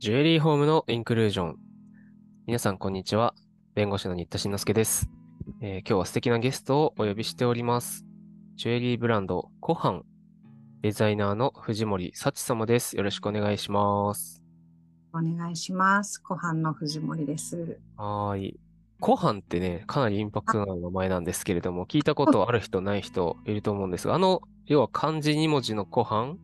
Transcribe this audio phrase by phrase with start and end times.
[0.00, 1.56] ジュエリーホームのインクルージョン。
[2.46, 3.34] 皆さん、こんにちは。
[3.74, 5.10] 弁護士の新田慎之介です、
[5.60, 8.06] えー今日は素敵なゲストをお呼びしております。
[8.56, 10.04] ジュエリーブランド、コハン。
[10.80, 12.96] デザイナーの藤森幸様です。
[12.96, 14.42] よろしくお願いします。
[15.12, 16.18] お願いします。
[16.22, 17.78] 湖畔の藤森です。
[17.98, 18.60] はーい。
[19.00, 26.38] コハンってね、かなりインパクトのある名前なんですけれども、聞いたことある人ない人いると思うんですが、あの、要は漢字2文字のコハン、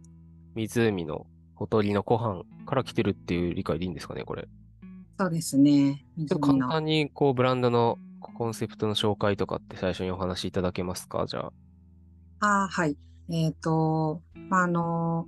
[0.54, 4.46] 湖のほとりのコハンから来てるっていう理解でいいんですかね、これ。
[5.19, 6.05] そうですね。
[6.41, 11.51] 簡単にこうブランドのコンセプトの紹介とかって最初にお話しいただけますかじゃ
[12.41, 12.65] あ。
[12.65, 12.98] あはい。
[13.30, 14.20] えっ、と、
[14.51, 15.27] まあ、あの、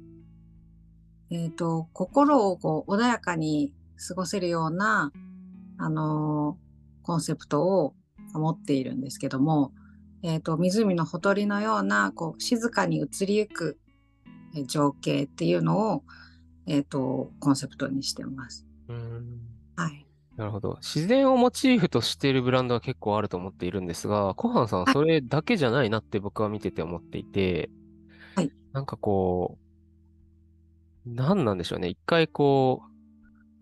[1.30, 3.73] えっ、と、心をこう穏やかに
[4.06, 5.10] 過ごせるような、
[5.79, 6.59] あの、
[7.02, 7.95] コンセプトを
[8.34, 9.73] 持っているんですけども、
[10.23, 13.88] えっ、と、湖のほとりのような、こう、静かに移りゆくえ
[14.66, 16.04] 情景っていうのを、
[16.66, 18.66] えっ、と、コンセプトにしてます。
[18.88, 19.40] うーん。
[19.76, 20.06] はい。
[20.37, 20.78] なるほど。
[20.80, 27.70] 自然をモチーフとしているブランドは結構あると思っているんですが、コハンさんはそれだけじゃないなって僕は見てて思っていて、
[28.37, 28.52] はい。
[28.73, 29.59] なんかこ
[31.06, 31.88] う、何なんでしょうね。
[31.88, 32.88] 一回こう、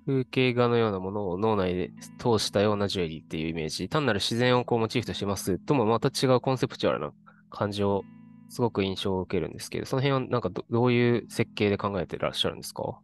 [0.06, 7.12] 風景画のようなものを脳内で通したようなジュエリーっていうイメージ、単なる自然をこうモチーフとしますともまた違うコンセプチュアルな
[7.50, 8.04] 感じを
[8.48, 12.98] すごく印象を受けるんですけど、その辺はなんかどどういう設計で考えてらっしゃるんですか？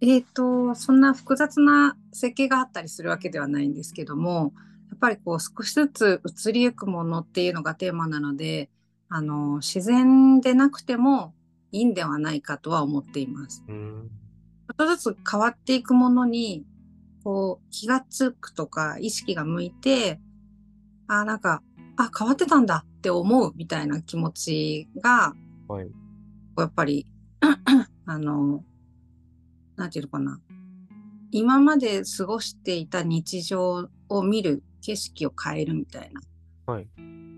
[0.00, 4.52] えー、と、そんな複雑な設計があったりするわけではないんですけども、
[4.90, 8.68] やっぱりこう少しずつ移りゆくものっていうのがテーマなので、
[9.08, 11.34] あの、自然でなくても
[11.70, 13.64] いいんではないかとは思っています。
[13.68, 14.08] うーん。
[14.08, 16.64] ちょっとずつ変わっていくものに、
[17.22, 20.20] こう、気がつくとか意識が向いて、
[21.06, 21.62] あ、なんか、
[21.96, 25.34] あ、変わってたんだって思うみたいな気持ちが、
[25.66, 25.90] はい。
[26.56, 27.04] やっぱり、
[28.06, 28.62] あの、
[29.74, 30.40] なんていうのかな。
[31.32, 36.20] 今まで過ごしていた日常を見る景色を変えるみたいな
[36.72, 36.86] はい。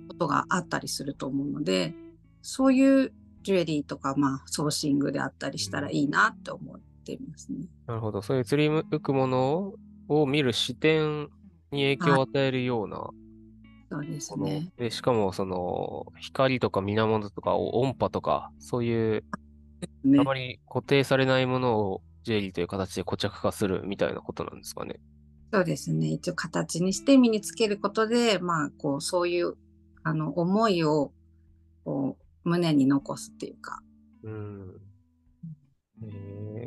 [0.09, 1.95] ことがあったりすると思うので、
[2.43, 7.69] そういうジュエリーとか、まあ、ソーシングであったりしたらいいなって思っていますね。
[7.87, 8.21] なるほど。
[8.21, 9.73] そういう釣り向くもの
[10.09, 11.31] を見る視点
[11.73, 13.09] に影響を与えるような
[13.95, 14.73] そうですね。
[14.77, 19.25] で、しかもその光とか源とか音波とか、そういう
[20.05, 25.01] ねあまり固定されないものをジュエリーという形で固着化するみたいなことなんですかね。
[25.53, 26.09] そうですね。
[26.09, 29.55] 一応形にして身につけることで、まあ、こう、そういう、
[30.03, 31.13] あの、思いを、
[31.85, 33.81] こう、胸に残すっていうか、
[34.23, 34.81] うん。
[36.03, 36.07] え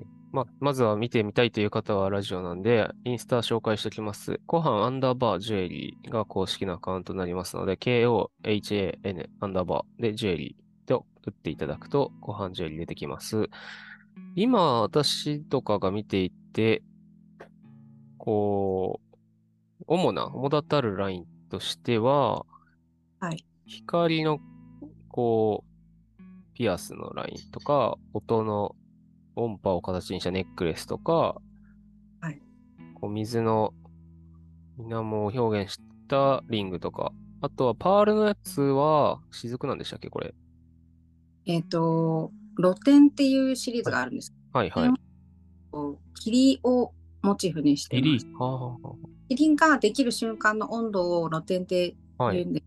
[0.04, 4.40] ーまあ、まずは見てみたいという方はラジオなんで、インスタ紹介しておきます。
[4.46, 13.50] コハンアンダーバージュエリーが公式なアカウントになりますので、KOHAN アンダーバーでジュエリーと打っていただくと、コハンジュエリー出てきます。
[14.36, 16.84] 今、私とかが見ていて、
[18.18, 19.18] こう、
[19.88, 22.46] 主な、主だたるラインとしては、
[23.20, 23.46] はい。
[23.66, 24.40] 光の、
[25.08, 25.74] こう、
[26.54, 28.76] ピアスのラインとか、音の
[29.38, 31.36] 音波を形にしたネックレスとか、
[32.22, 32.42] はい。
[32.96, 33.74] こう水の
[34.78, 37.12] 水面を表現したリングとか、
[37.42, 40.34] あとはパールのやつは雫なんでしたっけ、これ。
[41.46, 44.34] えっ、と、露天っていうシリーズがあるんです。
[44.54, 44.90] はいはい。
[46.16, 48.28] 霧をモチーフにしてます。
[49.30, 51.96] 霧ができる瞬間の温度を露天って。
[52.20, 52.64] 言うんで、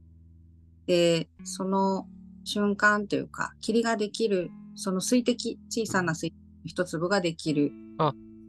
[0.86, 2.06] で、その
[2.44, 7.72] 瞬間というか、霧ができる、その水滴、小さな水滴一粒ができる。
[7.98, 8.08] や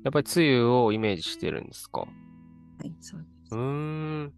[0.09, 2.01] っぱり梅雨をイメージしてるんですか？
[2.01, 2.07] は
[2.83, 3.57] い、そうですう。
[3.57, 4.33] ーん。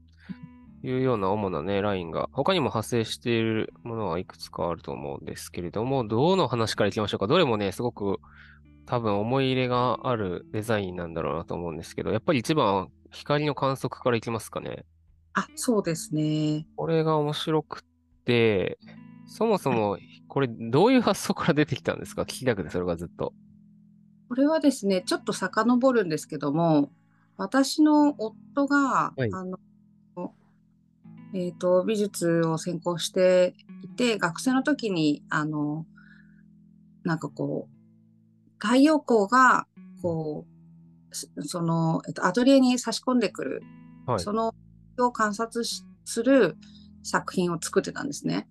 [0.85, 7.27] いうような主なね、ラインが、他にも発生しているものはいくつかあると思うんですけれども、どの話からいきましょうか？
[7.27, 8.19] どれもね、すごく
[8.85, 14.83] 多分思い入れがあるデザインなんだろうなと思うんですけど、やっぱり一番は光の観測からいきますかね？
[15.35, 16.67] あ、そうですね。
[16.75, 18.77] これが面白くって、
[19.25, 19.97] そもそも
[20.27, 22.23] これどういう発想から出てきたんですか？
[22.23, 23.33] 聞きたくて、それがずっと。
[24.33, 26.89] これはですね、ちょっと遡るんですけども、
[27.37, 29.59] 私の夫が、はいあの、
[31.35, 33.53] えっと、美術を専攻して
[33.83, 35.85] いて、学生の時に、あの、
[37.03, 39.67] なんかこう、太陽光が、
[40.01, 40.47] こ
[41.11, 43.61] う、すその、えっと、アトリエに差し込んでくる、
[44.07, 44.19] はい。
[44.19, 44.55] その、
[44.97, 46.57] を観察しする
[47.03, 48.47] 作品を作ってたんですね。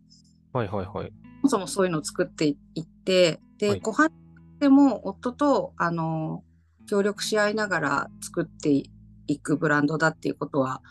[0.53, 1.13] はいはいはい。
[1.41, 4.22] そもそもそういうのを作っていって、で、はいご飯
[4.63, 6.45] でも夫と、あの、
[6.87, 8.85] 協力し合いながら作って
[9.27, 10.83] いくブランドだっていうことは、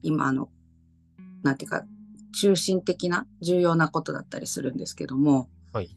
[0.00, 0.48] 今、あの、
[1.42, 1.84] なんていうか、
[2.40, 5.94] 中心的な重要なことだったりするんですけども、はい。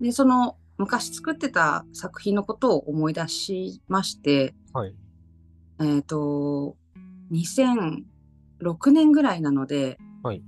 [0.00, 4.96] で、その、昔作ってた作品のことを思い出しまして、はい。
[5.80, 6.76] えっ、と、
[7.30, 10.42] 2006年ぐらいなので、はい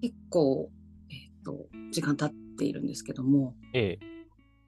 [0.00, 0.70] 結構、
[1.10, 4.19] えっ、と、時間経っているんですけども、ええ。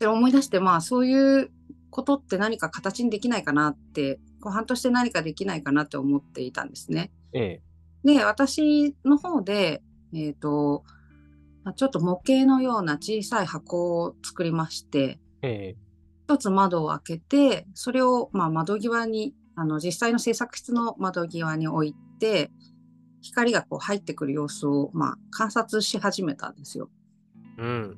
[0.03, 1.51] で思い出して、まあ、そういう
[1.91, 7.13] ことって何か形にできないかなって、後半として何かできないかなって思っていたんですね。
[7.33, 7.63] え
[8.05, 8.15] え。
[8.15, 9.81] で、私の方で、
[10.13, 10.83] えっ、と、
[11.63, 15.77] まあちょっと模型のような小さい箱を作りまして、ええ。
[16.25, 22.51] 一つ窓を開けて、それをまあ窓際に、あの実際の制作室の窓際に置いて、
[23.21, 26.91] 光がこう入ってくる様子をまあ観察し始めたんですよ。
[27.59, 27.97] うん。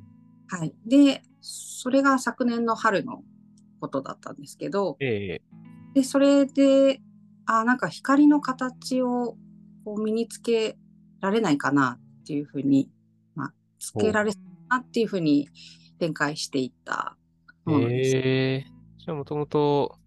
[0.49, 0.75] はい。
[0.85, 3.23] で、それが昨年の春の
[3.79, 5.43] ことだったんですけど、ええ。
[5.93, 7.03] で、それで、
[7.45, 9.37] あなんか光の形を
[9.85, 10.79] こう身につけ
[11.21, 12.91] られないかなっていうふうに、
[13.35, 14.33] まあ、つけられ
[14.71, 15.51] なっていうふうに
[15.99, 17.19] 展開していった
[17.67, 18.17] ものです。
[18.17, 18.67] ええ。
[18.97, 19.99] じゃあ、もともと、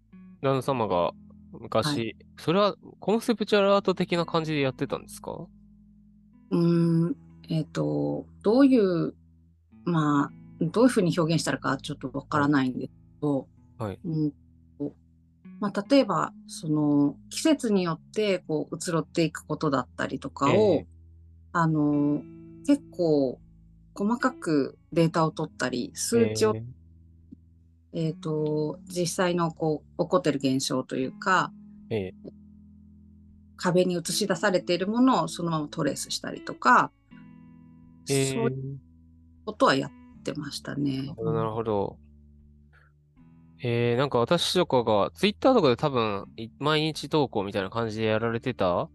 [0.42, 1.12] 旦那様が
[1.52, 5.46] 昔、はそれはコンセプチュアルアート的な感じでやってたんですか？
[6.50, 7.16] うーん、
[7.48, 9.14] えっ、と、どういう、
[9.84, 13.98] まあ、どういうふうに表現したらかちょっとわからないんですけど、はい。
[14.04, 14.30] うん
[14.78, 14.92] と
[15.60, 20.86] まあ、例えば、その、季節によって、こう、移ろっていくことだったりとかを、ええ。
[21.52, 22.22] あの、
[22.66, 23.40] 結構、
[23.94, 26.62] 細かくデータを取ったり、数値を、え
[27.92, 28.10] え。
[28.10, 31.52] っ、と、実際の、こう、起こってる現象というか、
[31.90, 32.14] ええ。
[33.56, 36.92] 壁に映し出されているものをそのままトレースしたりとか、
[38.08, 38.32] ええ。
[38.32, 38.78] そういう
[39.44, 39.92] ことはやっ
[40.32, 41.14] てましたね。
[41.16, 41.98] なるほど。
[43.62, 48.88] えー、なんか私とかが、ツイッターとかで多分、い毎日投稿みたいな感じでやられてた？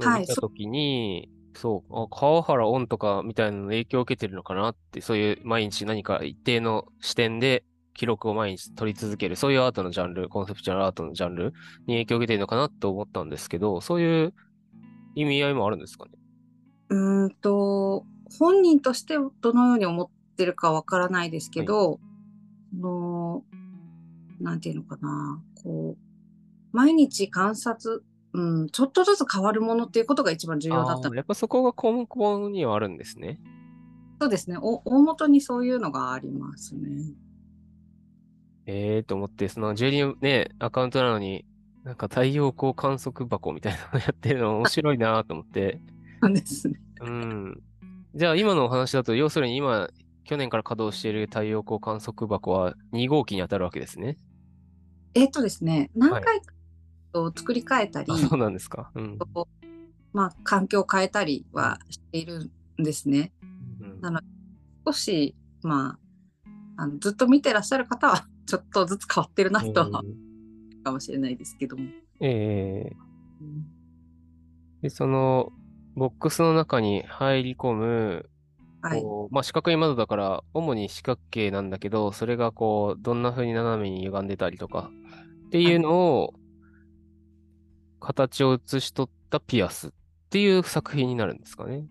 [0.00, 7.62] はいそときに、そう、あ、川原オンとかみたいなの影響を受けてるのかなって、そういう毎日何か一定の視点で
[7.94, 11.52] 記録を毎日取り続ける、そういうアートのジャンル、コンセプチュアルアートのジャンル
[11.86, 14.34] に影響を受けてるのかなと思ったんですけど、そういう
[15.14, 16.10] 意味合いもあるんですかね？
[16.88, 18.04] うーんと、
[18.40, 22.00] 本人としてどのように思ってるかわからないですけど、
[22.72, 23.44] その、
[24.40, 33.38] なんていうのかな、こう、毎日観察、うん、ちょっとずつ変わるものっていうことが一番重要だったやっぱそこが根本にはあるんですね。
[34.20, 34.58] そうですね。
[34.60, 37.14] お大元にそういうのがありますね。
[38.66, 41.44] ええと思って、そのジュリーね、アカウントなのに、
[41.84, 45.80] なんか太陽光観測箱みたいなのやってるの面白いなと思って。
[46.22, 46.80] そうですね。
[47.02, 47.62] うん。
[48.14, 49.90] じゃあ今のお話だと、要するに今、
[50.24, 54.18] 去年から稼働している太陽光観測箱は2号機に当たるわけですね。
[55.14, 56.52] えっとですね、何回か
[57.12, 58.90] と作り変えたり、あ、そうなんですか。
[58.94, 59.18] うん。
[60.12, 62.50] まあ、環境を変えたりはしている
[62.80, 63.32] んですね。
[63.80, 64.26] うんなので、
[64.86, 65.98] 少し、ま
[66.76, 70.02] あ、あのずっと見てらっしゃる方は、 ちょっとずつ変わってるなとは、
[70.82, 71.84] かもしれないですけども。
[72.20, 72.96] ええ
[73.40, 73.66] うん
[74.82, 75.50] で、その、
[75.94, 78.28] ボックスの中に入り込む、
[78.84, 79.02] はい。
[79.30, 84.90] まあ、四角い窓だから、主に四角形なんだけど、それがこう、どんな風に斜めに歪んでたりとか、
[85.46, 86.34] っていうのを、
[87.98, 89.90] 形を写し取ったピアスっ
[90.28, 91.86] ていう作品になるんですかね。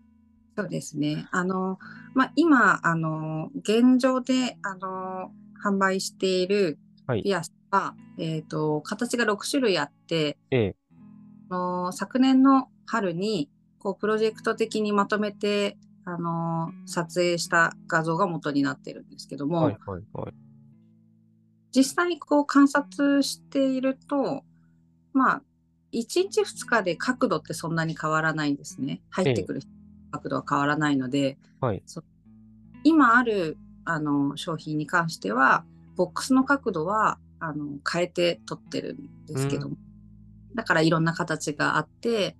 [0.55, 1.25] そうですね。
[1.31, 1.79] あの、
[2.13, 5.31] まあ、今、あの、現状で、あの、
[5.65, 10.75] 販売しているはいピアスは、えっ、と、形が6種類あって、ええ、
[11.49, 20.33] あの昨年の春に、こう、プロジェクト的にまとめて、あの、撮影した画像が元になってるんですけども、はい、はい、はい。
[21.71, 24.43] 実際こう観察していると、
[25.13, 25.41] まあ、
[25.91, 29.01] 1日2日で角度ってそんなに変わらないんですね。
[29.09, 29.61] 入ってくる
[30.11, 31.81] 角度は変わらないので、はい。
[31.85, 32.03] そ
[32.83, 39.77] 今あるあの商品に関しては、ボックスの角度はあの変えて撮ってるんですけども、
[40.55, 42.35] だからいろんな形があって、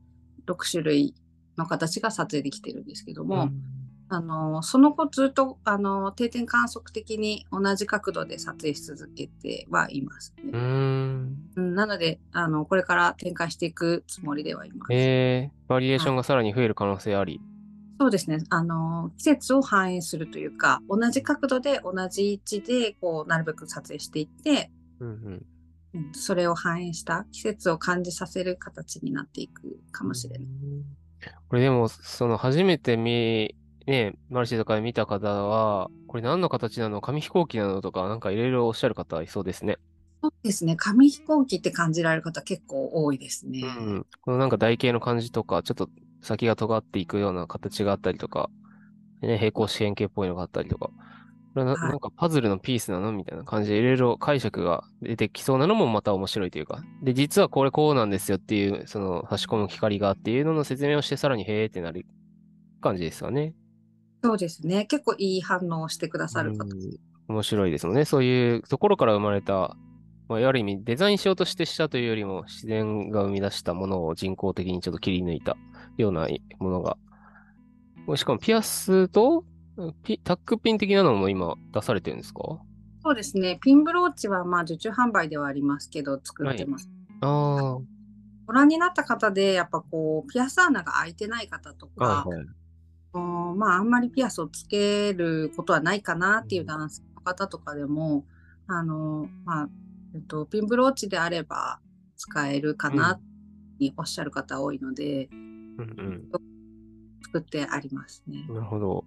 [0.48, 1.16] 6種類
[1.58, 10.52] の形が撮影できてるんですけども、うんあのその後ずっとあの定点観測的に同じ角度で撮影し続けてはいますね。
[10.54, 11.38] うーん。
[11.56, 14.94] うんなのであのこれから展開していくつもりではいます。
[14.94, 17.42] ええ、バリエーションがさらに増える可能性あり。
[18.00, 25.46] そうですねあの季節を反映するというか同じ角度で同じ位置でこうなるべく撮影していって、うんうん。
[25.96, 30.46] うんそれを反映した季節を感じさせる形になっていくかもしれない。
[30.46, 30.84] うん
[31.50, 39.78] これでも、その初めて見、ね、マルシェとかで見た方は、これ何の形なの紙飛行機なのとか、なんかいろいろおっしゃる方いそうですね。
[40.22, 43.62] そうですね紙飛行機って感じられる方結構多いですね。
[43.62, 44.06] うん。
[44.22, 45.90] このなんか台形の感じとか、ちょっと
[46.22, 48.50] 先が尖っていくような形があったりとか、
[49.22, 50.90] ね、平行四辺形っぽいのがあったりとか。
[51.54, 56.84] これはなはいなんかパズルのピースなのみたいな感じでいろいろ解釈が出てきそうなのもまた面白いというか。
[57.02, 62.06] で、実はこれこうなんですよっていう、その差し込む光がっていうのの説明をしてさらにへーってなる
[62.82, 63.54] 感じですよね。
[64.24, 64.86] そうですね。
[64.86, 66.64] 結構いい反応をしてくださる方。
[66.64, 68.06] うん面白いですよね。
[68.06, 69.76] そういうところから生まれた、
[70.28, 75.56] まあ、ある意味デザインしようとしてしたというよりも自然が生み出したものを人工的にちょっと切り抜いた
[75.98, 76.28] ような
[76.60, 76.98] ものが。
[78.16, 79.46] しかもピアスと
[80.04, 82.60] ピタックピン的なのも今出されてるんですか？
[83.04, 83.58] そうですね。
[83.62, 86.90] ピンブローチはまあ受注販売ではありますけど、作ってます。
[87.22, 87.78] あ
[88.46, 92.46] ご覧になった方で、やっぱこう、ピアス穴が開いてない方とあ、か、はい
[93.58, 98.26] まあ、あんまりピアスをつけることはないかなっていう男性の方とかでも、
[98.68, 99.70] あの、まあ、
[100.14, 101.80] えっと、ピンブローチであれば
[102.18, 103.20] 使えるかな
[103.80, 106.30] におっしゃる方多いので、うん
[107.24, 108.56] 作ってありますねうん。。
[108.56, 109.06] なるほど。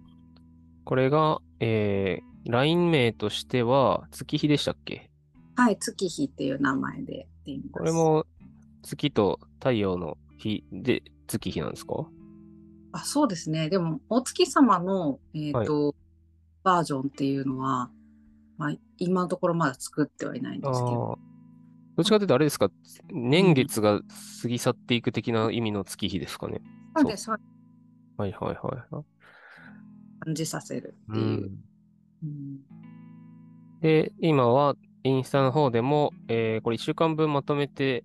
[0.87, 5.11] これが、えー、ライン名としては月日でしたっけ？
[5.57, 7.27] はい、月日っていう名前で。
[7.73, 8.25] これも
[8.83, 12.07] 月と太陽の日で月日なんですか？
[12.93, 13.67] あ、そうですね。
[13.67, 15.93] でも、お月様の、えっ、と、
[16.63, 17.89] バージョンっていうのは、
[18.57, 21.19] まあ、今のところまだ作ってはいないんですけど。
[21.97, 22.69] どっちかというとあれですか、
[23.11, 23.99] 年月が
[24.41, 26.61] 過ぎ去っていく的な意味の月日ですかね。
[26.95, 27.39] そうです、そう
[28.15, 29.03] はいはいはいはい。
[30.27, 31.23] 感じさせるってう。
[31.23, 31.51] いう。
[33.81, 38.03] で、今はインスタの方でも、えーこれ1週間分まとめて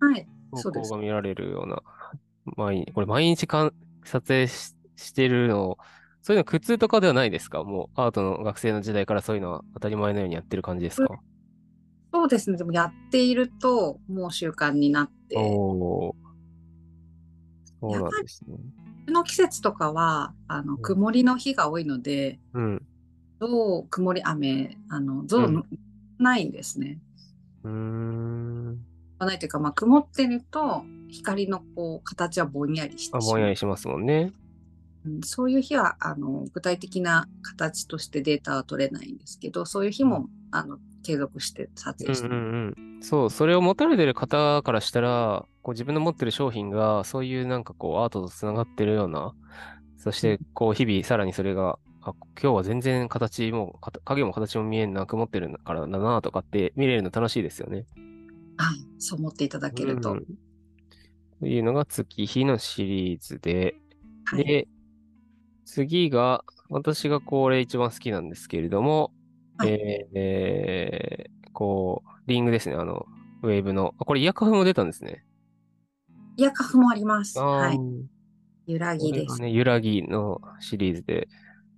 [0.00, 0.28] はい、
[0.62, 1.82] 投稿が見られるような、
[2.56, 3.72] 毎日、これ毎日かん
[4.04, 5.78] 撮影ししてるの、
[6.20, 7.64] そういうの苦痛とかではないですか？
[7.64, 11.08] もうアートの学生の時代からそういうのは当たり前のようにやってる感じですか？
[12.12, 12.58] そうですね。
[12.58, 16.31] でもやっていると、もう習慣になって、おー。
[17.82, 18.56] そうなんですね。
[19.06, 22.82] この季節とかは、あの、ん曇りの日が多いので、うん。
[23.40, 25.64] どう曇り雨、あの、ゾウうん
[26.18, 26.98] ないんですね。
[27.64, 28.78] うーん。
[29.18, 34.32] ないというか、まあ、曇ってると、光のこう、形はぼんやりしてあ、しまうぼんやりしますもんね。
[35.04, 43.02] うんそういう日はあの具体的な形としてデータは取れないんですけど、そういう日もあの継続して撮影してうんうんうん。
[43.02, 49.34] そう、それを持たれてる方からしたら、こう自分の持ってる商品が、そういうなんかこうアートとつながってるような、
[49.96, 57.86] そしてこう日々さらにそれが、あ、今日は全然形も、影も形も見えなく持ってるからだなとかって見れるの楽しいですよね。
[58.56, 60.12] はい、そう思っていただけると。
[60.12, 60.24] うん
[61.40, 63.74] というのが月日のシリーズで、
[64.26, 64.68] はい、で、
[65.64, 69.10] 次が、私がこれ一番好きなんですけれども、
[69.58, 73.06] はいえーえーこう、リングですね、あの、
[73.42, 73.92] ウェーブの。
[73.98, 75.24] あこれイヤカフも出たんですね。
[76.36, 77.38] イヤカフもあります。
[77.40, 78.02] あはい、ー
[78.66, 79.40] 揺らぎです。
[79.40, 81.28] ね、揺らぎのシリーズで、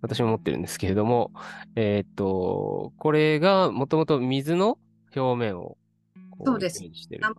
[0.01, 1.33] 私も持ってるんですけれども、
[1.77, 4.79] えーっと、これがもともと水の
[5.17, 5.79] 表面を
[6.31, 7.31] こそうですイメージしてるな。
[7.31, 7.37] も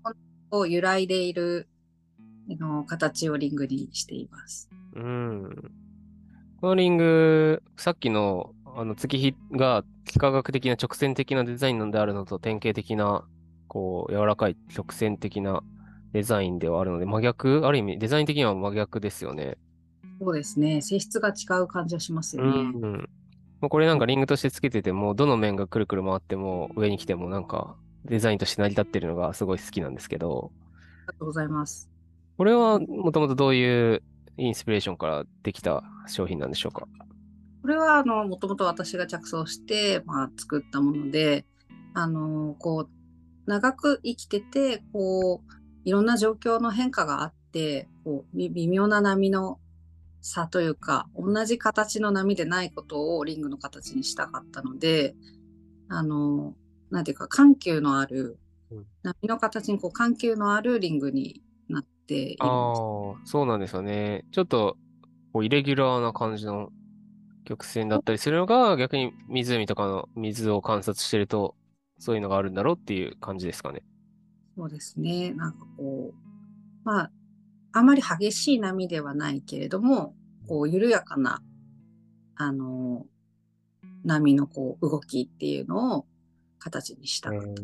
[0.51, 1.67] のを揺らいでいる
[2.49, 4.69] あの形をリングにしています。
[4.95, 5.71] うん。
[6.59, 13.23] このリング、さっきのあの月日が幾何学的な直線的なデザインのであるのと典型的な、
[13.67, 15.61] こう、柔らかい直線的な
[16.15, 17.67] デザインではあるので、真逆？
[17.67, 19.57] ある意味、デザイン的には真逆ですよね。
[20.21, 20.81] そうですね。
[20.81, 22.51] 性質が違う感じはしますよね。
[22.57, 23.09] うん。
[23.59, 31.89] もうこれなんかリングとしてつけてても、どの面がくるくる回っても、上に来てもなんか、デザインとして成り立ってるのがすごい好きなんですけど、ありがとうございます。
[32.37, 34.01] これはもともとどういう
[34.37, 36.87] インスピレーションからできた商品なんでしょうか？
[37.61, 41.45] これはあのもともと私が着想して、まあ、作ったもので
[41.93, 42.89] あのこう
[43.47, 45.51] 長く生きててこう
[45.85, 49.59] いろんな状況の変化があってこうみ微妙な波の
[50.21, 55.15] 差というか同じ形の波でないことをリングの形にしたかったので
[55.87, 56.53] あの
[56.91, 58.37] なんていうか緩急のある
[58.71, 62.79] うん波の形にこう緩急のあるリングになっています。
[62.79, 64.25] ー、そうなんですよね。
[64.31, 64.77] ちょっと、
[65.33, 66.69] こう、イレギュラーな感じの
[67.45, 71.55] 曲線だったりするのが、逆に湖とかの水を観察してると、
[71.99, 73.83] そういうのがあるんだろうっていう感じですかね。
[74.55, 75.33] そうですね。
[75.33, 76.15] なんかこう、
[76.83, 77.11] まあ、
[77.73, 80.15] あまり激しい波ではないけれども、
[80.47, 81.41] こう、緩やかな、
[82.35, 83.05] あの、
[84.03, 86.05] 波のこう、動きっていうのを
[86.59, 87.61] 形にしたくて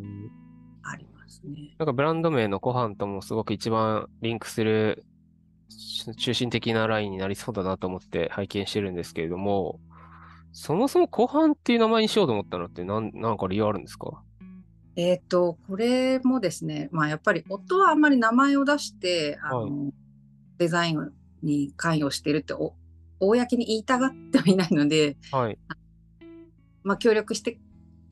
[0.84, 1.76] ありますね。
[1.78, 5.06] なんかブランド名のコハンともすごく一番リンクする
[5.70, 9.80] し中心的なラインになりそうだなと思って拝見してるんですけれども、
[10.52, 14.22] そもそもコハンっていう名前にしようと思ったのってなん、なんか理由あるんですか？
[14.96, 19.94] えっ、と、これもですね、まあやっぱり夫はあんまり名前を出して、あの、はい
[20.62, 22.76] デザインに関与してるってお、
[23.20, 25.58] 公に言いたがってはいないので、はい。
[26.84, 27.58] まあ、協力して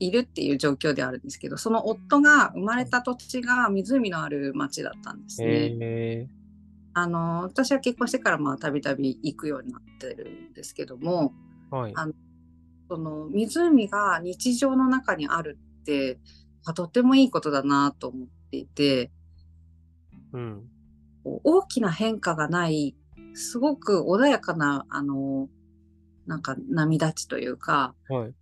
[0.00, 5.76] いるっていう状況であるんですけど、その夫が生まれた土地が湖のある町だったんですね。
[5.80, 6.26] え
[6.92, 11.92] あの私は結婚してからまあたびたび行くようになってるんですけども、ー、はい。
[11.94, 12.08] あ
[12.88, 16.18] その湖が日常の中にあるって、
[16.64, 19.10] あとてもいいことだなと思っていて、
[20.32, 20.68] うん。
[21.24, 22.96] 大きな変化がない、
[23.34, 25.48] すごく穏やかな、あの、
[26.26, 28.34] なんか波立ちというか、はい。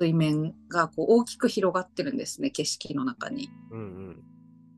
[0.00, 3.50] 水面がこう大きく広がってるんですね、景色の中に。
[3.70, 4.22] うんうん。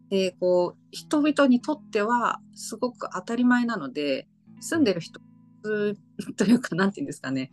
[0.09, 4.27] で、こう、人々にとってはすごく当たり前なので、
[4.61, 5.21] 住んでる人
[6.37, 7.51] というか、なんていうんですかね、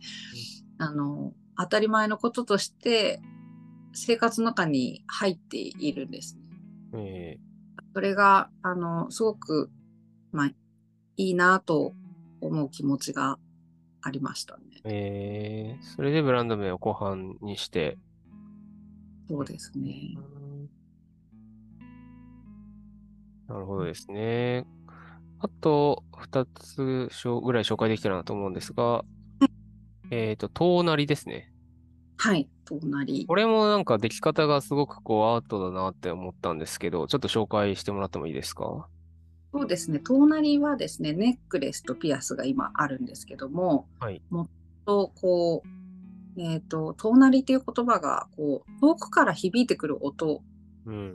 [0.78, 3.20] あの、当たり前のこととして
[3.92, 6.36] 生活の中に入っているんです
[6.92, 7.36] ね。
[7.36, 7.38] え
[7.94, 9.70] それが、あの、すごく、
[10.32, 10.46] まあ、
[11.16, 11.94] いいなと
[12.40, 13.38] 思う気持ちが
[14.02, 14.62] ありましたね。
[14.76, 17.98] ー、えー、それでブランド名を湖畔にして、
[19.28, 20.16] そうですね。
[23.48, 24.66] なるほどですね。
[25.40, 29.04] あと、二つしょぐらい紹介できたらなと思うんですが、
[30.10, 31.47] えっと、遠なりですね。
[32.18, 33.26] はい、隣。
[33.26, 38.88] これもなんか出来方がすごくこうアートだなって思ったんですけど、ちょっと紹介してもらってもいいですか？
[39.52, 40.00] そうですね。
[40.00, 44.20] 隣はですね、ネックレスとピアスが今あるんですけども、はい。
[44.30, 44.48] もっ
[44.84, 45.62] とこ
[46.36, 50.42] う、えっ、と、隣っていう言葉が、こう、遠くから響いてくる音を
[50.86, 51.12] うん。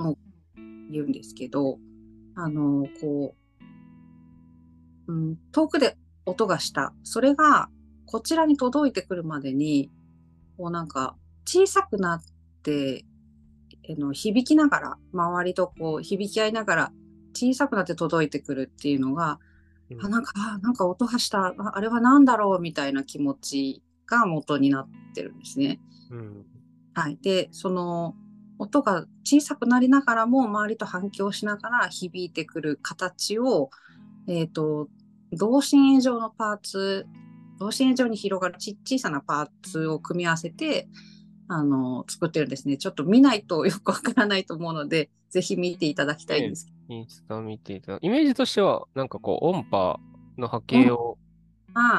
[0.91, 1.79] 言うんですけど、
[2.36, 3.36] あの、こ
[5.07, 6.93] う、うん、遠くで音がした。
[7.03, 7.69] それが、
[8.05, 9.89] こちらに届いてくるまでに、
[10.57, 12.24] こうなんか、小さくなっ
[12.63, 13.05] て、
[13.89, 16.91] あの響きながら、周りとこう、響き合いながら、
[17.33, 19.39] 小さくなって届いてくるっていうのが、
[19.91, 25.79] うんあ、なんか、あなんか音がした、ああれは何だろうみたいな気持ちが元になってるんですね。
[26.10, 26.45] うん。
[26.93, 27.17] はい。
[27.22, 28.15] で、その
[28.60, 33.69] 音が小さくなりながらも周りと反響しながら響いてくる形を、
[34.27, 34.88] えっ、と、
[35.32, 37.08] 同心円状のパーツ、
[37.63, 40.89] 同心円状に広がるち小さなパーツを組み合わせて、
[41.47, 42.76] あの、作ってるんですね。
[42.76, 49.97] ちょっと見ないとよくわからないと思うので、ぜひ見ていただきたいんですけど、インスタ見ていただイメージとしては、なんかこう、音波
[50.38, 51.17] の波形を、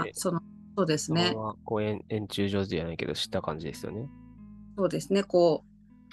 [0.06, 0.40] えその、
[0.76, 1.32] そうですね。
[1.64, 4.06] こう円、円柱状じゃないけど、した感じですよね。
[4.76, 5.22] そうですね。
[5.22, 5.64] こ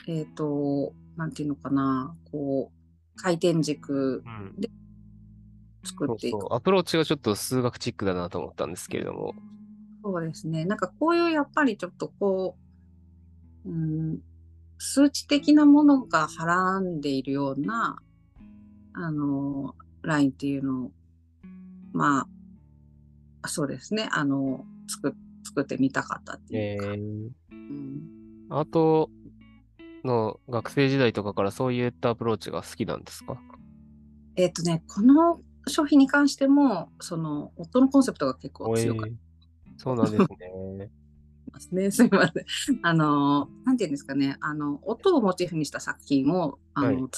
[0.08, 4.56] う、えっ、と、なんていうのかな、こう、回転軸うん。
[5.84, 6.54] 作っていくそうそう。
[6.56, 9.34] アプローチがちょっと数学チックだなと思ったんですけれども。
[10.04, 10.66] そうですね。
[10.66, 12.58] なんかこういうやっぱりちょっとこ
[13.66, 14.20] う、うん、
[14.78, 18.00] 数値的なものがはらんでいるような、
[18.94, 20.92] あの、ラインっていうのを、
[21.94, 22.28] ま
[23.44, 24.10] あ、そうですね。
[24.12, 26.86] あの、作、作ってみたかったっていうか。
[26.88, 28.02] えー、うん、
[28.50, 29.10] アート
[30.04, 33.38] の学生時代とかからそういったアプローチが好きなんですか？
[34.36, 39.14] えっ、とね、この商品に関しても、その、夫のコンセプトが結構強かっー
[39.78, 40.24] そうなんです
[40.78, 40.92] ね。
[41.60, 41.92] すね。
[41.92, 42.46] すみません。
[42.82, 44.38] あの、なんていうんですかね。
[44.40, 47.12] あの、音をモチーフにした作品を、あの、はい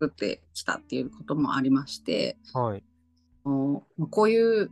[0.00, 2.82] 作ってきたっていうこともありまして、はい。
[3.44, 3.84] こ
[4.22, 4.70] ういう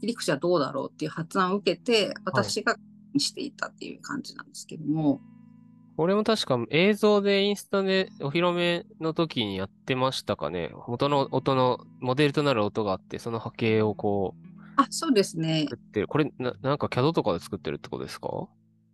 [0.00, 2.76] 切り口はどうだろうっていう発案を受けて、私が
[3.16, 5.20] していたっていう感じなんですけども、
[5.98, 10.70] これも確か映像でインスタでお披露目の時にやってましたかね。
[10.86, 15.66] 元の音の、モデルとなる音があって、その波形をこうあ、そうですね。
[15.68, 16.06] 作ってる。
[16.06, 18.28] これな、なんか CAD とかで作ってるってことですか？
[18.28, 18.48] こ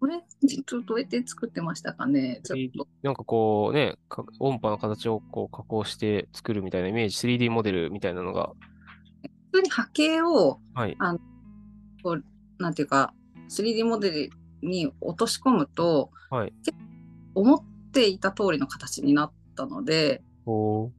[0.06, 2.40] れ、ちょっとどうやって作ってましたかね？
[2.42, 8.50] ちょっと、なんかこうね、か音波の形をこう加工して作るみたいなイメージ、3D モデルみたいなのが、
[9.52, 10.96] 普通に波形を、はい。
[12.02, 12.24] こう、
[12.62, 13.12] なんていうか、
[13.50, 14.30] 3D モデル
[14.62, 16.52] に落とし込むと、はい。
[17.34, 20.90] 思っていた通りの形になったので、そ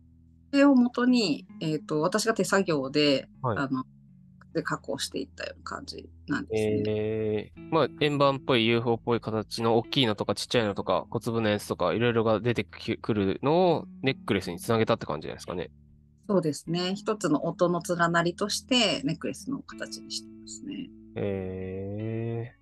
[0.54, 3.86] れをもとに、えっ、と、私が手作業で、はいあの、
[4.56, 6.84] で加工していったような感じなんですね。
[6.88, 15.70] えー、まあ、円盤っぽい UFO っぽい形の大きいのとかちっちゃいのとか小粒のやつとかいろいろが出てくるのをネックレスにつなげたって感じじゃないですかね。
[16.28, 16.96] そうですね。
[16.96, 20.90] 一つの音の連なりとしてネックレスの形にしてますね。
[21.18, 22.56] え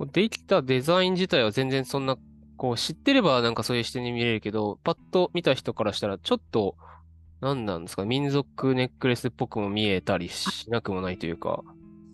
[0.00, 2.16] ー、できたデザイン自体は全然そんな、
[2.62, 6.76] こう知ってればなんかそういう視点に見れるけど、パッと見た人からしたらちょっと、
[7.40, 11.64] 何なんですか、民族ネックレスっぽくも見えたりしなくもないというか。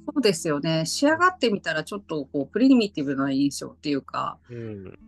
[0.06, 0.86] そうですよね。
[0.86, 4.98] 仕上がってみたらちょっとこうプリミティブな印象っていうか、うん。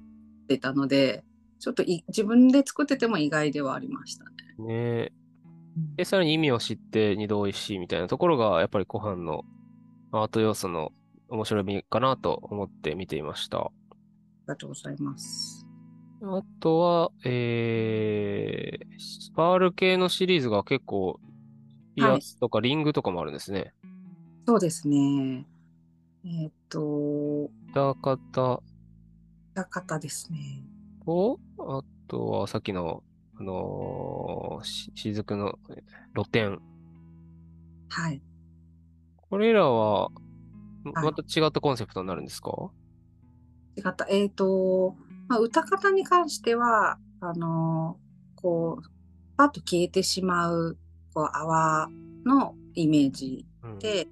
[0.47, 1.25] 出たので、
[1.59, 4.31] ちょっとい自分で作ってても意外ではありましたね。
[4.59, 5.13] ねえ。
[5.97, 9.45] で、さらに意味を知って二度美味しいみたいなところが、やっぱりご飯の
[10.13, 10.93] アート要素の
[11.31, 13.73] 面白みかなと思って見ていました。
[14.51, 15.67] がとうございます。
[16.23, 21.19] あとは、えー、パール系のシリーズが結構、
[21.97, 23.73] ピアスとかリングとかもあるんですね。
[24.47, 25.47] そうですね。
[26.25, 28.63] えーっと、裏方
[29.55, 30.63] 裏方ですね。
[31.07, 33.03] と、あとはさっきの、
[33.39, 35.59] あのーし雫の
[36.15, 36.59] 露天。
[37.89, 38.21] はい。
[39.17, 40.11] これらは、
[40.85, 42.71] また違ったコンセプトになるんですか？
[43.77, 44.07] 違った。
[44.09, 44.97] えーっと、
[45.29, 47.99] まあ、歌方に関しては、あの、
[48.35, 48.91] こう、
[49.37, 50.77] パッと消えてしまう、
[51.15, 51.89] こう、泡
[52.25, 54.09] のイメージうんで、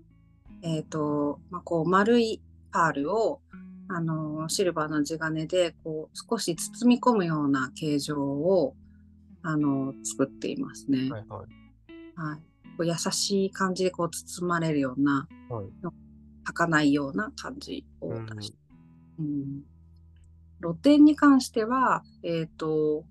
[0.63, 2.43] えっ、と、まあ、こう丸い
[2.73, 3.41] パールを、
[3.89, 8.75] あの、シルバーの地金で、こう、少し包み込むような形状を、
[9.43, 11.11] あの、作っていますね。
[11.11, 12.21] はいはい。
[12.21, 12.39] はい。
[12.77, 15.67] こう優しい感じで、こう、包まれるような、はい
[16.45, 18.59] 儚いような感じをうん出して、
[19.19, 19.63] うん。
[20.61, 23.05] 露天に関しては、えっ、と、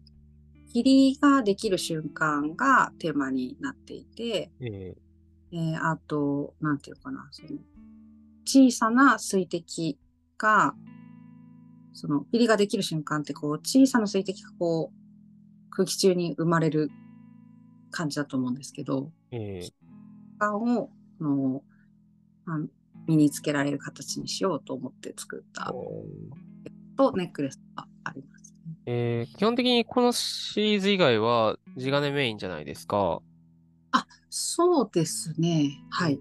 [0.73, 4.97] 霧ができる瞬間がテーマになっていて、ええ。
[5.53, 7.59] ーあと、なんていうかな、その、
[8.45, 9.97] 小さな水滴
[10.37, 10.73] が、
[11.93, 16.89] その、霧ができる瞬間って、こう、小さな水滴がこう、空気中に生まれる
[17.91, 19.59] 感じだと思うんですけど、ー、え。
[19.61, 19.71] ー、
[20.37, 20.89] 感を、
[21.19, 21.63] あの、
[22.45, 22.67] あの
[23.07, 25.73] 身につけられる形にしようと思って作った
[26.97, 28.57] とネックレスがあります、ね。
[28.85, 33.21] えー基本的にこのシリーズ以外は地金メインじゃないですか。
[34.29, 35.71] そうですね。
[35.89, 36.19] はい。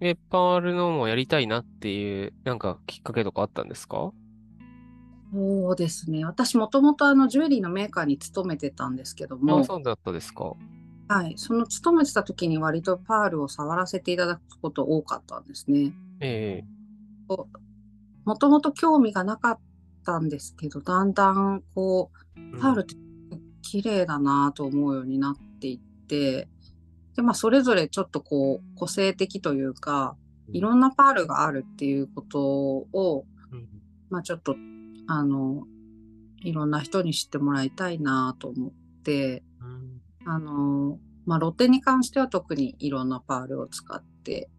[0.00, 4.12] で、パールのもやりたいなっていう、なんかきっかけとかあったんですか？
[5.32, 6.24] そうですね。
[6.24, 10.52] 私もともとあのジュエリーのメーカーに勤めてたんですけどあ、も、そうだったですか。
[11.12, 15.92] はい、その勤めてた時に割とパールを触らせていただくこと多かったんですね。
[16.20, 16.62] え
[18.24, 19.58] もともと興味がなかっ
[20.06, 22.94] たんですけど、だんだんこえう、パールって
[23.60, 26.48] 綺麗だなと思うようになっていって、
[27.14, 30.16] で、まあ、それぞれちょっとこう、個性的というか、
[30.50, 33.68] いろんなパールがあるっていうことを、うん。
[34.08, 34.56] まあ、ちょっと、
[35.08, 35.66] あの、
[36.38, 38.72] いろんな人に知ってもらいたいなと思っ
[39.02, 39.91] て、うん
[40.24, 44.50] あの、まあ、露店に関しては特にいろんなパールを使って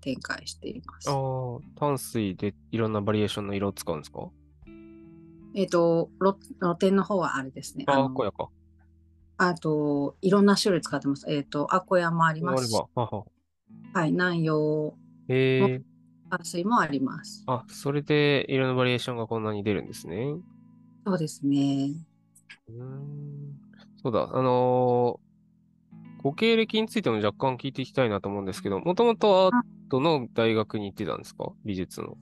[0.00, 1.08] 展開しています。
[1.08, 4.28] ああ、淡水でいろんなバリエーションの色を使うんですか？
[5.54, 7.84] えっ、と、露露店の方はあれですね。
[7.86, 8.48] ああ、のこやか。
[9.38, 11.24] あと、いろんな種類使ってます。
[11.28, 12.74] えっ、と、アコヤもありますし。
[12.74, 13.24] はは。
[13.94, 14.94] はい、南洋
[15.28, 15.82] ええ
[16.30, 17.44] 淡水もあります。
[17.46, 20.34] あ、それで色のバリエーションがこんなに出るんですね。
[21.06, 21.94] そうですね。
[22.68, 23.37] うーん。
[24.02, 25.28] そうだ、あのー
[26.20, 29.52] ご経歴についても若干聞いていきたいなと思うんですけど、もともとアー
[29.88, 31.52] トの大学に行ってたんですか？
[31.64, 32.16] 美術の。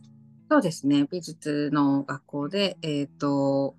[0.51, 1.09] そうですね。
[1.11, 3.75] 美術の学校で、えっ、と、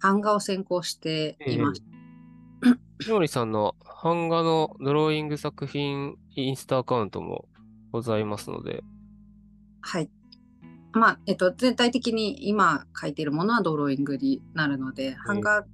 [0.00, 3.08] 版画を専攻していました。
[3.08, 7.48] 井森さんの版画のドローイング作品インスタアカウントも
[7.92, 8.82] ございますので、
[9.80, 10.10] はい。
[10.92, 15.64] まあ、えっと、全体的に今描いているものはドローイングになるので、版画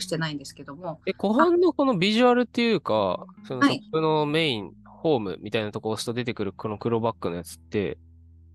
[0.00, 7.98] してないんですけども、え、後半のこのビジュアルっていうか、そのはい作のメイン、ホームみたいなとこを押すと出てくるこの黒バックのやつって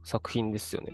[0.03, 0.93] 作品ですよね。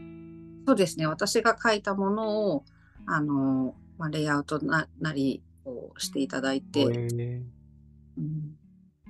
[0.68, 1.08] そうですね。
[1.08, 2.66] 私が描いたものを、
[3.06, 6.90] あの、まあ、レイアウトななりをしていただいて、う
[8.22, 8.58] ん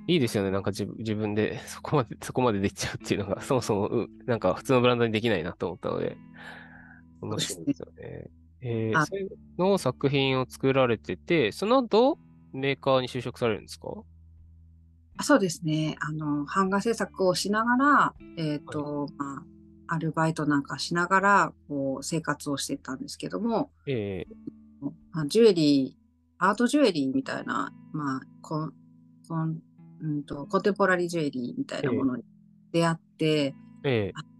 [0.07, 0.51] いいですよね。
[0.51, 6.17] なんか自分自分で そこまで、そこまでできちゃうっていうのが、そもそも、うなんか普通のブランドにできないなと思ったので、
[7.21, 8.29] 面白いですよね。
[8.65, 9.05] えーあ。
[9.05, 12.17] そういうのを作品を作られてて、その後、
[12.51, 13.89] メーカーに就職されるんですか？
[15.17, 15.95] あそうですね。
[16.01, 19.45] あの、版画制作をしながら、えっ、と、ま
[19.87, 24.25] あ、アルバイトなんかしながら、こう、生活をしてたんですけども、え
[25.11, 28.73] まあ、ジュエリー、アートジュエリーみたいな、まあ、コン、
[29.27, 29.61] コン、
[30.01, 32.23] うんと、コンテンポラリージュエリーみたいなものに
[32.73, 34.13] 出会って、ー、え。
[34.15, 34.34] す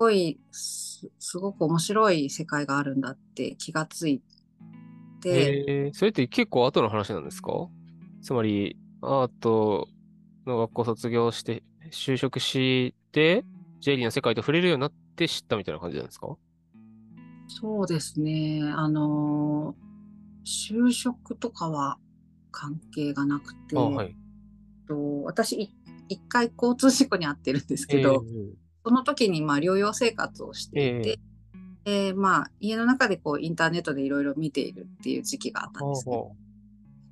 [0.00, 5.94] ごい、す、すごく面白い世界があるんだって気がついー、て、えー。
[5.94, 7.52] それって結構後の話なんですか？
[8.22, 9.88] つまり、アート
[10.46, 13.44] の学校卒業して、就職して、
[13.80, 16.34] ジェリーの世界と触れるようになって知ったみたいな感じなんですか？
[17.48, 18.62] そうですね。
[18.74, 21.98] あのー、就職とかは
[22.50, 24.16] 関係がなくて、あ、はい。
[24.88, 25.70] と私い
[26.08, 28.24] 一回交通事故に遭ってるんですけど、
[28.84, 31.20] その時にまあ療養生活をしていて、
[31.84, 36.14] でまあ家の中でこうインターネットでいろいろ見ているっていう時期があったんですね。
[36.14, 36.36] ほうほ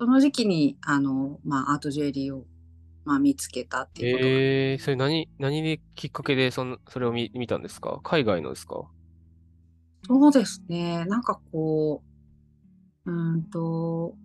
[0.01, 2.45] その時期にあの、まあ、アートジュエリーを、
[3.03, 7.99] まあ、見つけたっていうことが、えー、それ何、何できっかけでそんそれを見見たんですか？
[8.01, 8.87] 海外のですか？
[10.07, 11.03] そうですね。
[11.05, 12.01] なんかこ
[13.05, 14.15] う、うーんと、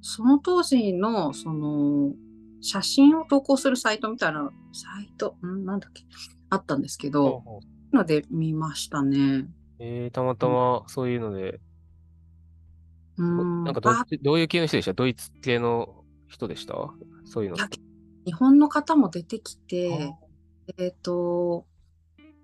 [0.00, 2.12] その当時の、その、
[2.60, 6.04] 写真を投稿するサイトみたいな、サイト、んなんだっけ、
[6.50, 7.42] あったんですけど、
[7.92, 9.46] ので見ましたね。
[9.78, 11.60] えー、たまたまそういうので、
[13.16, 13.64] うーん。
[13.64, 13.90] なんかど
[14.22, 14.92] どういう系の人でした？
[14.92, 16.74] ドイツ系の人でした？
[17.24, 17.56] そういうの。
[18.24, 21.66] 日本の方も出てきて、あえっと、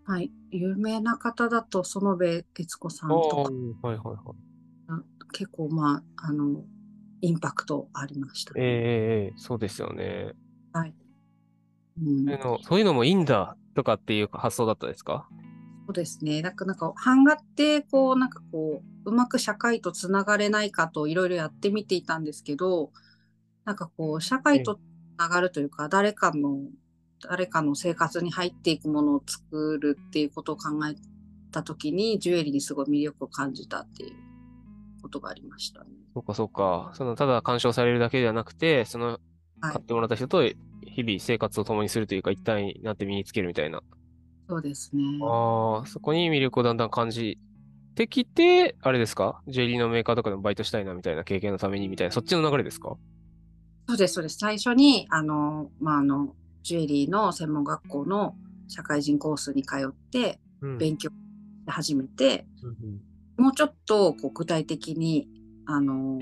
[0.05, 5.05] はい、有名な方だと園部悦子さんあとか、ー、はいはいはい。
[5.33, 6.63] 結構まあ、あの、
[7.21, 8.69] インパクトありましたえー、ね。
[8.69, 10.33] えーえーそうですよね。
[10.73, 10.95] はい。
[12.01, 15.29] うんそういうの、そういうのもいいんだとかっていう発想だったですか？
[15.87, 16.41] そうですね。
[16.41, 22.91] なんか、なんか、版画って、こう、なんかこう、うまく社会とつながれないかといろいろやってみていたんですけど、
[23.67, 24.79] なんかこう、社会とつ
[25.19, 26.61] ながるというか、誰かの、
[27.29, 30.95] 誰かの生活に入っていくものを作るっていうことを考え
[31.51, 34.13] たときに、ジュエリーにすごい魅力を感じたっていう
[35.03, 35.91] ことがありましたね。
[36.15, 36.93] そうかそうか。
[36.95, 39.19] その、ただ鑑賞されるだけではなくて、その、はい
[39.61, 40.43] 買ってもらった人と
[40.87, 43.83] 日々生活を共にするというか、一体になって身につけるみたいな。
[44.49, 45.03] そうですね。
[45.23, 47.39] ああ、そこに魅力をだんだん感じ
[47.95, 49.41] てきて、あれですか？
[49.47, 52.97] ジュエリーのメーカーとかでもバイトしたいなみたいな経験のためにみたいな、そっちの流れですか？
[53.89, 54.39] そうです、そうです。
[54.39, 58.35] 最初に、あの、まあ、あの、ジュエリーの専門学校の
[58.69, 61.13] 社会人コースに通って、うん勉強し
[61.67, 63.01] 始めて、うんうん
[63.37, 65.27] もうちょっとこう具体的に、
[65.67, 66.21] あの、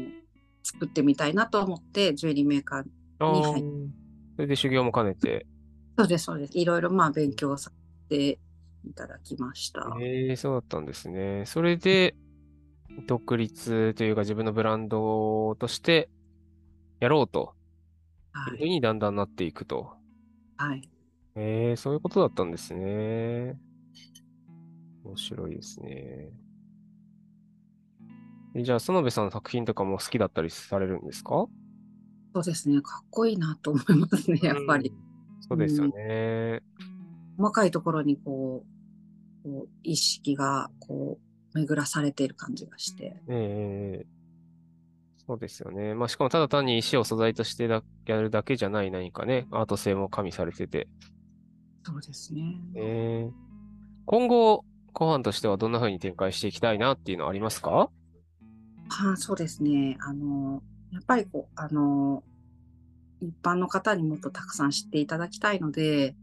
[0.63, 4.02] 作ってみたいなと思って、ジュエリーメーカー、に入っそ
[4.43, 5.47] れで修行も兼ねて。
[5.99, 6.59] そうです、そうです。
[6.59, 7.71] いろいろまあ勉強さ
[8.11, 8.41] せて
[8.85, 10.03] いただきました。
[10.03, 11.45] ええそうだったんですね。
[11.47, 12.17] それで、
[13.07, 16.11] 独立というか自分のブランドとして
[17.01, 17.55] やろうと
[18.35, 18.69] はいいうふう。
[18.71, 19.97] にだんだんなっていくと。
[20.57, 20.89] はい。
[21.35, 23.59] ええそういうことだったんですね。
[25.05, 26.33] 面白いですね。
[28.55, 31.47] えじゃあ、園部さんの作品とかも好きだったりされるんですか？
[32.35, 32.81] そうですね。
[32.81, 34.91] かっこいいなと思いますね、やっぱり。
[34.91, 35.13] うん
[35.49, 36.63] そうですよね。
[37.37, 41.19] 細かいところにこう、こう意識がこ
[41.53, 43.21] う、巡らされている感じがして。
[43.29, 44.07] ええ
[45.27, 45.95] そうですよね。
[45.95, 50.89] まあ、しかもただ単に石を素材としてだやるだけじゃない何かね、アート性も加味されてて。
[51.85, 52.61] そうですね。
[52.77, 53.33] ええ
[54.07, 57.71] 今後、後半としてはどんな風に展開していきたいなっていうのはありますか？
[57.71, 57.91] は
[58.89, 59.99] あ、そうですね。
[60.01, 62.23] あの、やっぱりこう、あの、
[63.21, 66.15] 一般の方にもっとたくさん知っていただきたいので、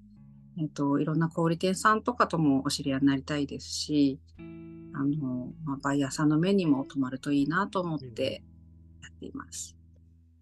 [0.60, 4.20] えっと、いろんな小売店さんとかともお知り合いになりたいですし、
[4.94, 8.44] あの、まあ、バイヤーさんの目にも留まるといいなと思って
[9.02, 9.76] やっています。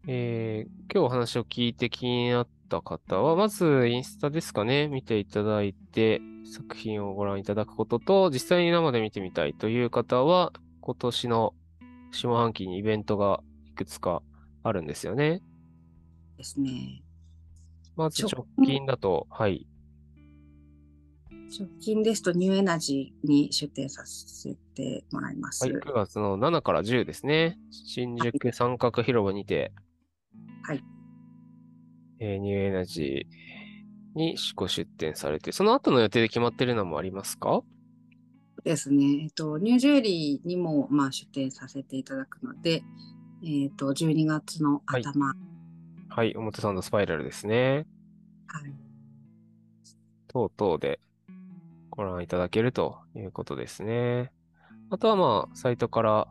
[0.08, 11.54] えー今日お話を聞いて気になった方は、まずインスタですかね、見ていただいて、作品をご覧いただくことと、実際に生で見てみたいという方は、今年の
[12.12, 13.42] 下半期にイベントが
[13.78, 14.22] くつか
[14.64, 15.42] あるんですよね。
[16.38, 17.02] ですね。
[17.96, 19.66] まず直直近だと、はい。
[21.58, 25.64] 直近ですとニューエナジーに出店させてもらいます。
[25.64, 27.58] はい、9月の7から10ですね。
[27.72, 29.72] 新宿三角広場にて、
[30.64, 30.84] はい。
[32.20, 37.62] えーニューエナジーにご出店されて、その後の予定で決まってるのもありますか？
[38.64, 39.24] ですね。
[39.24, 42.84] えっと、ニュージュエリーにも、まあ、出店させていただくので、
[43.44, 45.34] えっと、12月の頭、
[46.10, 47.86] はい、表参道スパイラルですね。
[48.48, 48.74] はい。
[50.28, 51.00] 等々で
[51.90, 54.32] ご覧いただけるということですね。
[54.90, 56.28] あとはまあ、サイトから、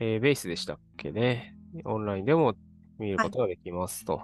[0.00, 1.56] えーベースでしたっけね。
[1.84, 2.54] オンラインでも
[2.98, 4.22] 見ることができますと。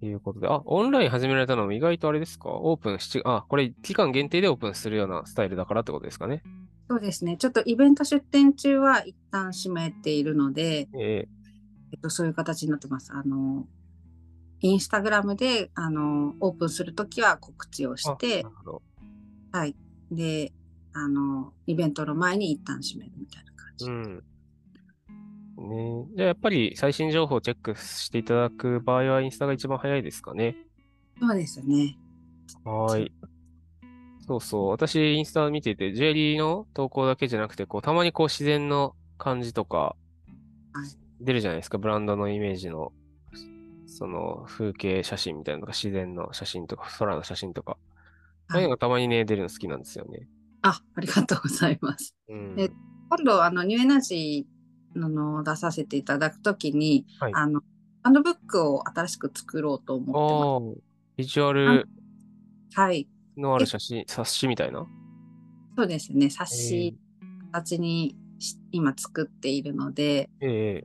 [0.00, 2.48] いうことで、あ、オンライン始められたのも意外とあれですか？
[2.48, 6.42] オープン7、あ、これ期間限定でオープンするようなスタイルだからってことですかね。
[6.92, 7.38] そうですね。
[7.38, 11.26] ちょっとイベント出店中は一旦閉めているので、え
[11.90, 13.12] えっと、そういう形になってます。
[13.14, 13.66] あの、
[14.60, 18.44] インスタグラムで、あの、オープンするときは告知をして。
[19.52, 19.74] はい。
[20.10, 20.52] で、
[20.92, 23.86] あの、イベントの前に一旦閉めるみたいな感じ。
[23.86, 24.22] うん。
[25.56, 30.56] ねじゃあやっぱり最新情報をチェックしていただく場合はインスタが一番早いですかね。
[31.18, 31.96] そうですね。
[32.64, 33.12] はーい。
[34.32, 34.68] そうそう。
[34.68, 39.94] 私、インスタ見てて、ジュエリーの投稿だけじゃなくて、こう、たまにこう、自然の感じとか
[40.72, 40.88] はい、
[41.20, 41.76] 出るじゃないですか。
[41.76, 42.92] ブランドのイメージの、
[43.86, 47.76] その、風景写真みたいなのとか、自然の写真とか、空の写真とか。
[48.48, 50.28] ああいうのがたまにね、出るの好きなんですよね。
[50.62, 52.14] あ、ありがとうございます。
[52.28, 52.54] うん。
[52.58, 52.70] え
[53.10, 57.60] 今度、あの、ニューエナジーののを出させていただくときに、はいあの、
[58.02, 60.82] ハンドブックを新しく作ろうと思ってああ、
[61.16, 62.80] ビジュアルます。
[62.80, 63.06] はい。
[63.36, 64.86] のある写真、冊子みたいな？
[65.76, 66.26] そうですね。
[66.26, 66.96] え冊ー子
[67.52, 70.84] 形にし今作っているので、え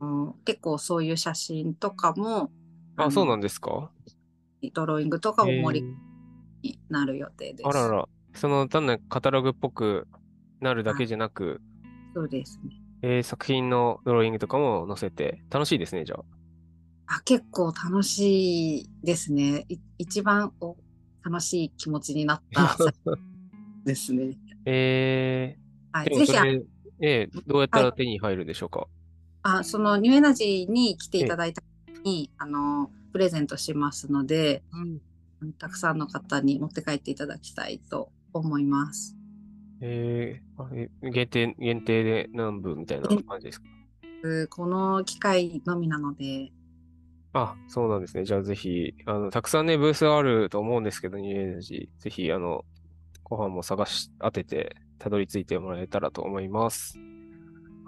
[0.00, 2.50] うん結構そういう写真とかも、
[2.96, 3.90] あ、そうなんでですか？
[4.72, 5.96] ドローイングとかもえ盛ーり
[6.62, 7.66] になる予定です。
[7.68, 8.08] あらら。
[8.34, 10.06] その単なるカタログっぽく
[10.60, 11.60] なるだけじゃなく、
[12.14, 12.80] そうですね。
[13.02, 17.14] えー作品のドローイングとかも載せて、楽しいですね、じゃあ。
[17.16, 19.64] あ結構楽しいですね。
[19.68, 20.76] い一番お
[21.28, 22.76] 楽しい気持ちになった
[23.84, 24.36] ですね。
[24.64, 26.32] えー、はい、ぜひ
[27.00, 28.86] えーどうやったら手に入るでしょうか？
[29.42, 34.62] あ、そのニューエナジーに来ていただいた方に、あの、プレゼントしますので、
[35.58, 39.16] たくさんの方に持って帰っていただきたいと思います。
[39.80, 43.68] えーあれ限定、限定で何部みたいな感じですか？
[44.24, 46.50] うこの機会のみなので、
[47.32, 48.24] あ、そうなんですね。
[48.24, 52.02] じゃあぜひ、あの、たくさんね、ブースあると思うんですけど、ニューエナジー。
[52.02, 52.64] ぜひ、あの、
[53.22, 56.98] ご飯も探し当てて、たどり着いてもらえたらと思います。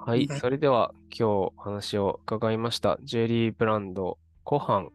[0.05, 0.26] はい。
[0.26, 2.98] はいそれでは、今日お話を伺いました。
[3.03, 4.90] ジュエリーブランド、ご飯、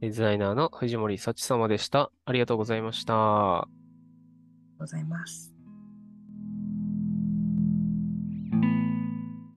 [0.00, 2.10] デザイナーの藤森幸様でした。
[2.24, 3.68] ありがとうございました。
[4.78, 5.55] ございます。